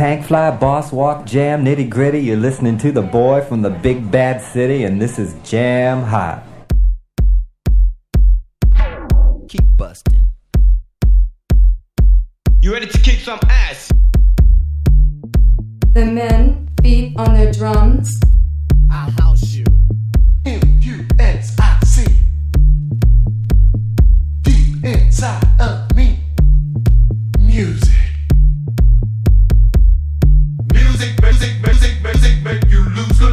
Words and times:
Tank 0.00 0.24
Fly, 0.24 0.50
Boss 0.50 0.92
Walk, 0.92 1.26
Jam, 1.26 1.62
Nitty 1.62 1.90
Gritty. 1.90 2.20
You're 2.20 2.38
listening 2.38 2.78
to 2.78 2.90
the 2.90 3.02
boy 3.02 3.42
from 3.42 3.60
the 3.60 3.68
big 3.68 4.10
bad 4.10 4.40
city, 4.40 4.84
and 4.84 4.98
this 4.98 5.18
is 5.18 5.34
Jam 5.44 6.02
Hot. 6.04 6.42
Keep 9.46 9.76
busting. 9.76 10.24
You 12.62 12.72
ready 12.72 12.86
to 12.86 12.98
kick 13.00 13.18
some 13.18 13.40
ass? 13.42 13.92
The 15.92 16.06
men 16.06 16.70
beat 16.80 17.14
on 17.18 17.34
their 17.34 17.52
drums. 17.52 18.18
I'll 18.90 19.10
house 19.10 19.52
you. 19.52 19.69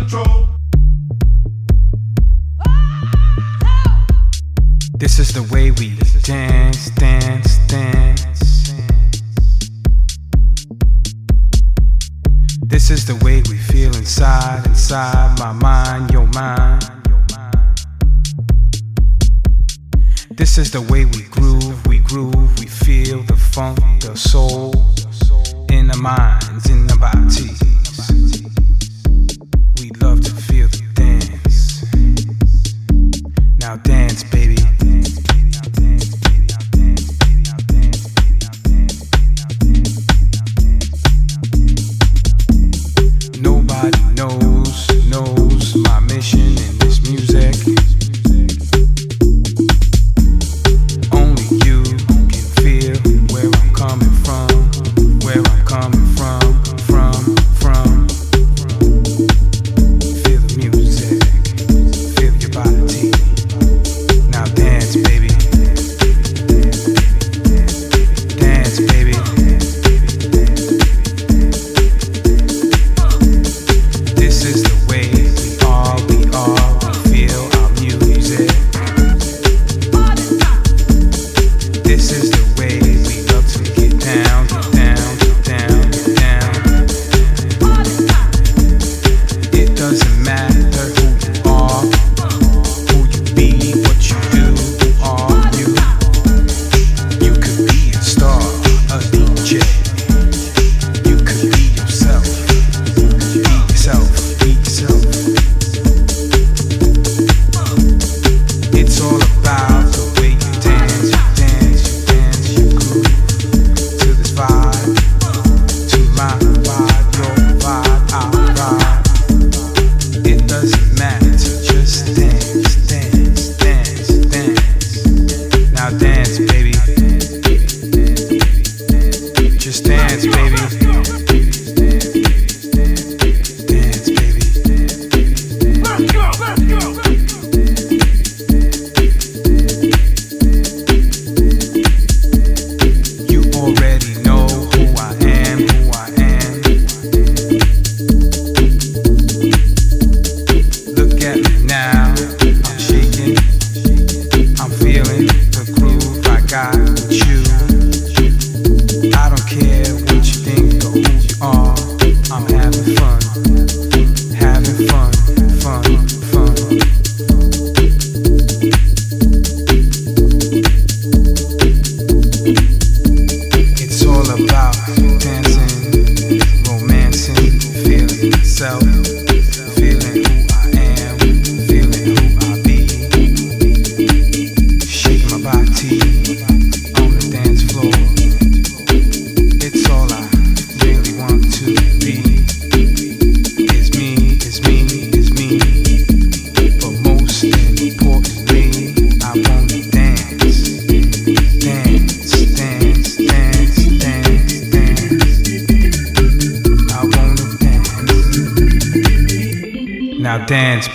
control. 0.07 0.47
This 4.97 5.19
is 5.19 5.33
the 5.33 5.43
way 5.51 5.71
we 5.71 5.95
dance, 6.23 6.89
dance, 6.91 7.57
dance. 7.67 8.73
This 12.65 12.89
is 12.89 13.05
the 13.05 13.15
way 13.23 13.41
we 13.49 13.57
feel 13.57 13.95
inside, 13.95 14.65
inside 14.65 15.37
my 15.39 15.51
mind, 15.51 16.11
your 16.11 16.27
mind. 16.27 16.83
This 20.31 20.57
is 20.57 20.71
the 20.71 20.81
way 20.81 21.05
we 21.05 21.23
groove, 21.23 21.85
we 21.87 21.99
groove, 21.99 22.59
we 22.59 22.67
feel 22.67 23.23
the 23.23 23.35
funk, 23.35 23.79
the 24.01 24.15
soul 24.15 24.73
in 25.69 25.87
the 25.87 25.97
minds, 25.97 26.69
in 26.69 26.85
the 26.87 26.95
body. 26.95 27.57
Now 33.67 33.75
dance. 33.75 34.36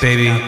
baby. 0.02 0.41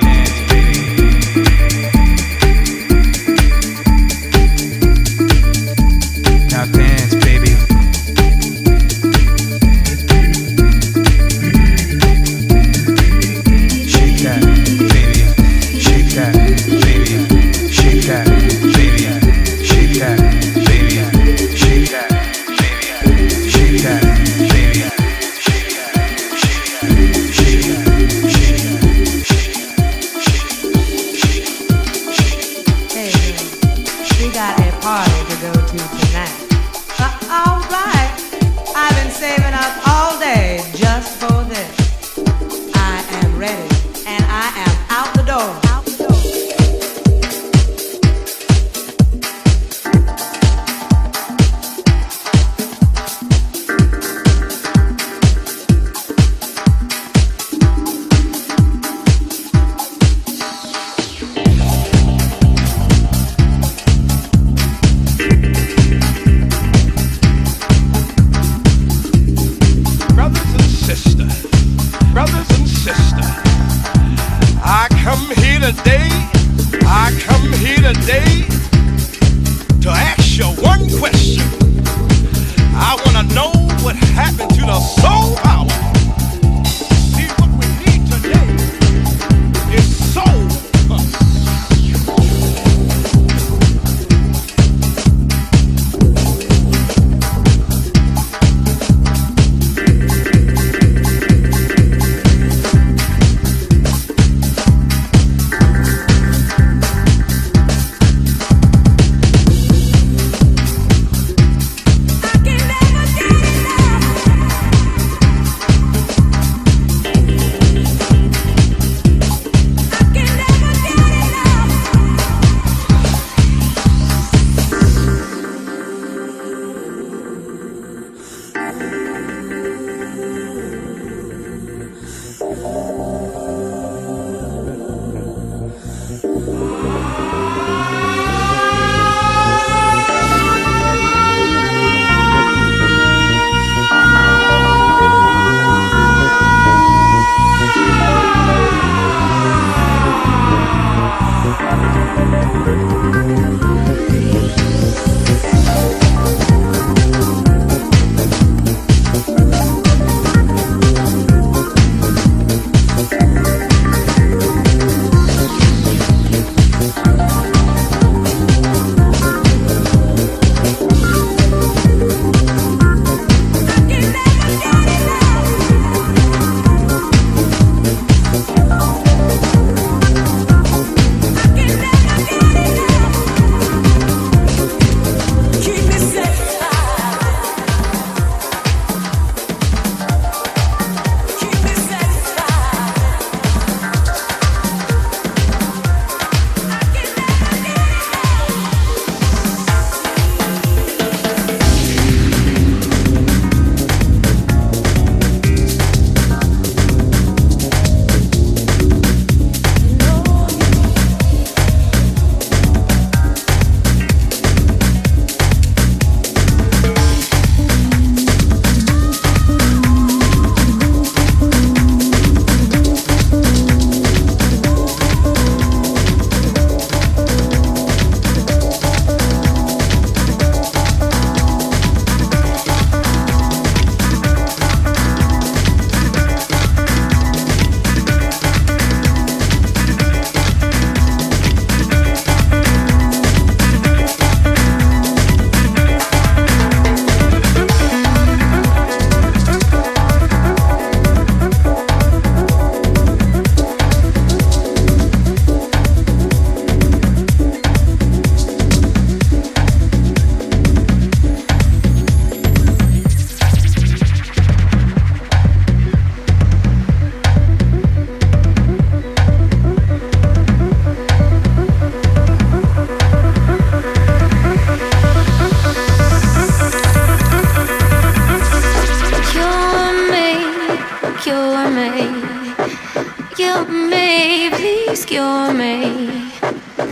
please 284.94 285.06
cure 285.06 285.52
me, 285.52 286.30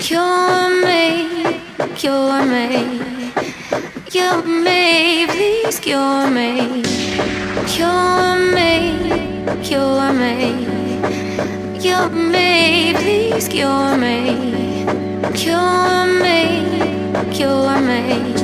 cure 0.00 0.68
me, 0.85 1.61
cure 1.94 2.44
me, 2.44 3.00
cure 4.06 4.42
me, 4.42 5.26
please 5.28 5.78
cure 5.78 6.28
me, 6.28 6.82
cure 7.68 8.37
me, 8.56 9.44
cure 9.62 10.12
me, 10.21 10.40
cure 11.80 12.09
me, 12.11 12.92
please 12.97 13.47
cure 13.47 13.97
me, 13.97 14.85
cure 15.32 16.06
me, 16.23 16.42
cure 17.30 17.80
me, 17.88 18.35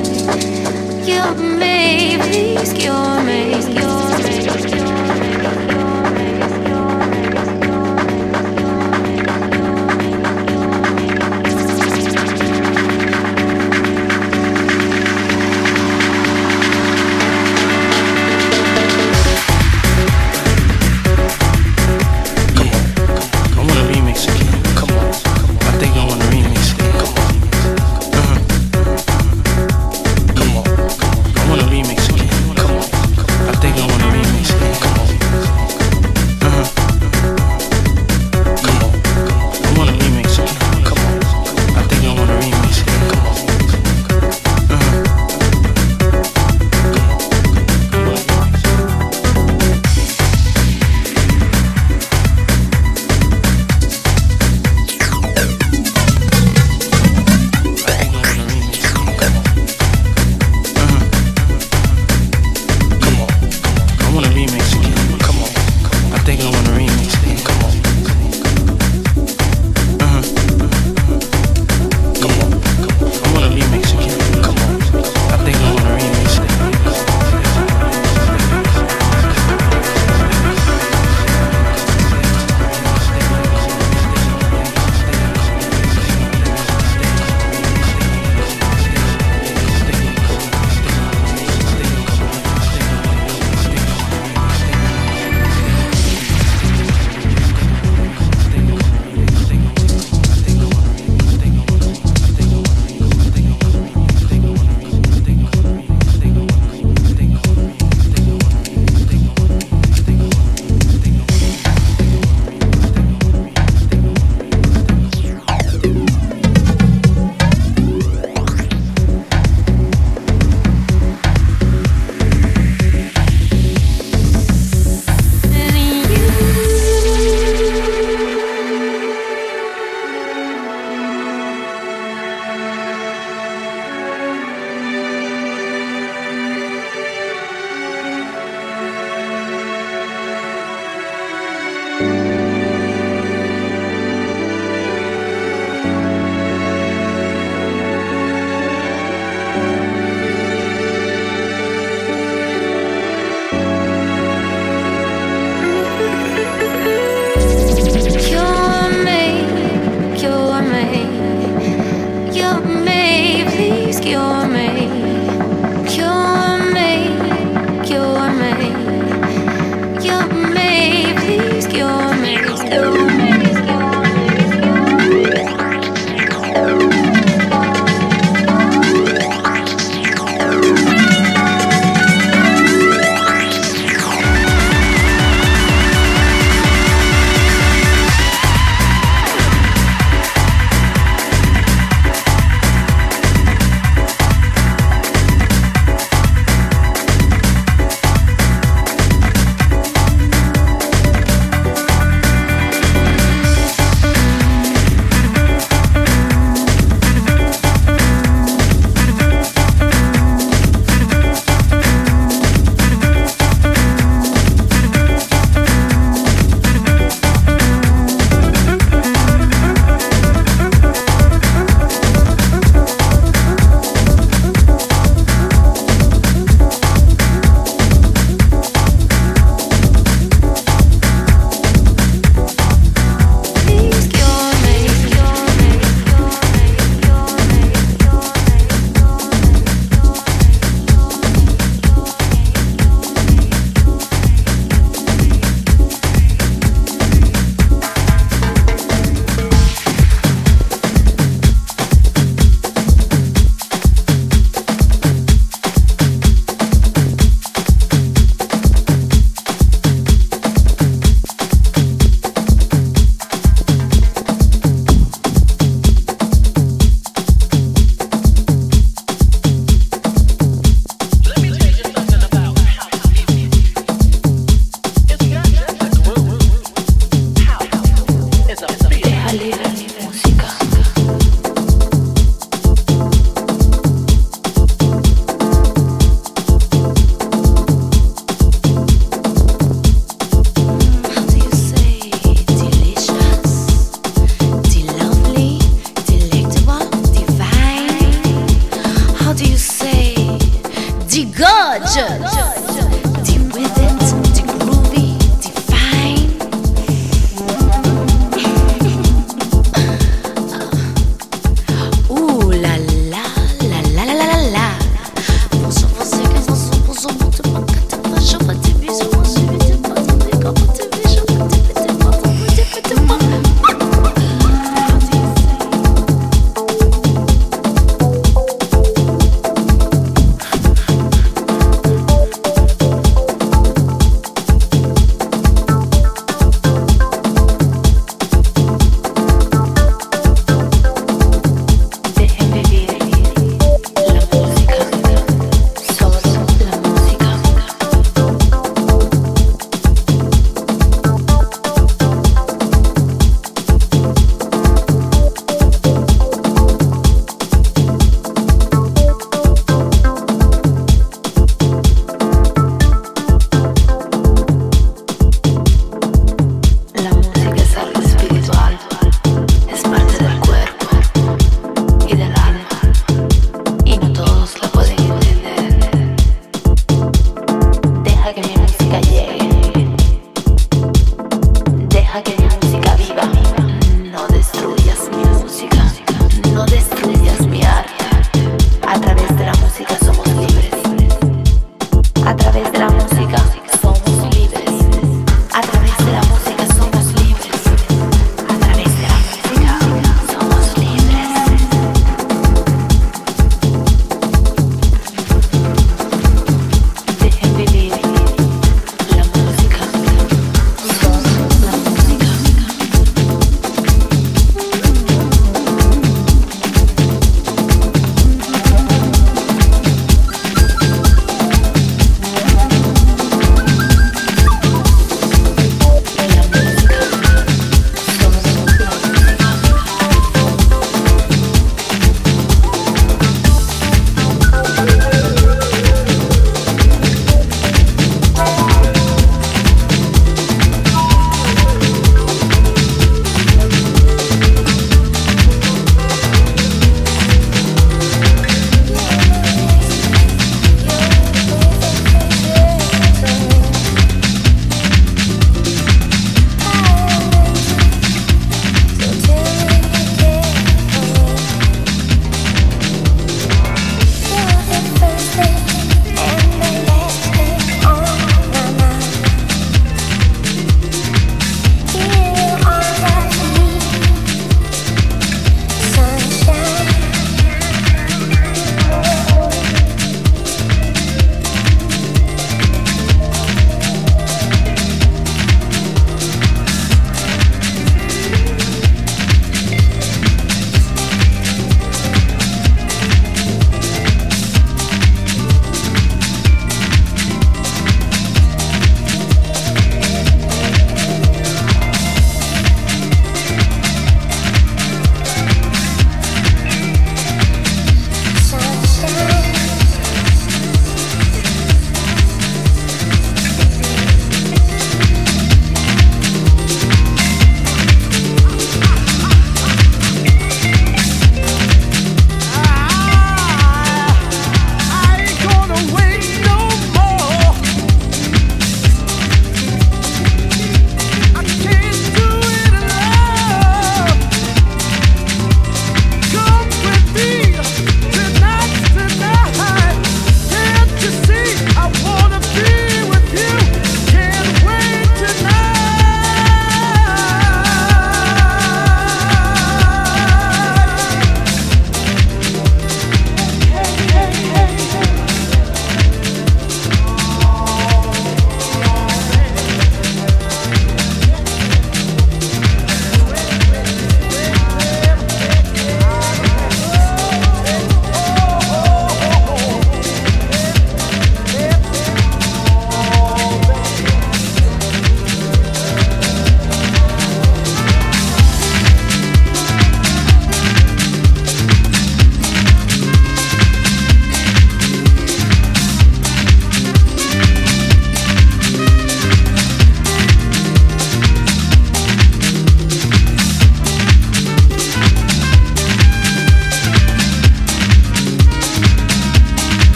cure 1.03 1.35
me, 1.35 2.17
please 2.17 2.71
cure 2.71 3.23
me. 3.23 3.88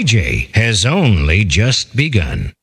DJ 0.00 0.48
has 0.54 0.86
only 0.86 1.44
just 1.44 1.94
begun. 1.94 2.54